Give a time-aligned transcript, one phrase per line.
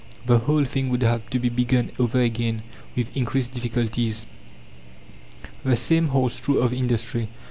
[0.25, 2.63] The whole thing would have to be begun over again,
[2.95, 4.25] with increased difficulties.
[5.63, 7.29] The same holds true of industry.